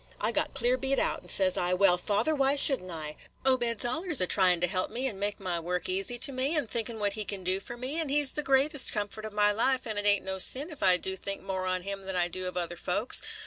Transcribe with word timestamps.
I 0.19 0.31
got 0.31 0.55
clear 0.55 0.77
beat 0.77 0.97
out, 0.97 1.21
and 1.21 1.29
says 1.29 1.57
I, 1.57 1.75
'Well, 1.75 1.95
father, 1.99 2.33
why 2.33 2.55
should 2.55 2.81
n't 2.81 2.89
I? 2.89 3.17
Obed 3.45 3.81
's 3.83 3.85
allers 3.85 4.19
a 4.19 4.25
tryin' 4.25 4.59
to 4.59 4.65
help 4.65 4.89
me 4.89 5.05
and 5.05 5.19
make 5.19 5.39
my 5.39 5.59
work 5.59 5.87
easy 5.87 6.17
to 6.17 6.31
me, 6.31 6.55
and 6.55 6.67
thinkin' 6.67 6.97
what 6.97 7.13
he 7.13 7.23
can 7.23 7.43
do 7.43 7.59
for 7.59 7.77
me; 7.77 7.99
and 7.99 8.09
he 8.09 8.23
's 8.23 8.31
the 8.31 8.41
greatest 8.41 8.91
comfort 8.93 9.25
of 9.25 9.33
my 9.33 9.51
life, 9.51 9.85
and 9.85 9.99
it 9.99 10.05
ain't 10.07 10.25
no 10.25 10.39
sin 10.39 10.71
if 10.71 10.81
I 10.81 10.97
do 10.97 11.15
think 11.15 11.43
more 11.43 11.67
on 11.67 11.83
him 11.83 12.01
than 12.05 12.15
I 12.15 12.29
do 12.29 12.47
of 12.47 12.57
other 12.57 12.77
folks.' 12.77 13.21